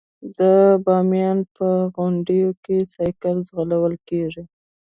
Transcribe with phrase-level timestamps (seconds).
[0.37, 0.39] د
[0.85, 4.43] بامیانو په غونډیو کې سایکل ځغلول کیږي.